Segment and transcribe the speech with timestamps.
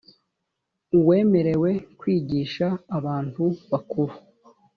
[0.97, 2.67] uwemerewe kwigisha
[2.97, 4.13] abantu bakuru